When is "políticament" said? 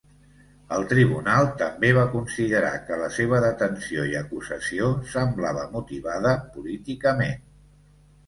6.57-7.47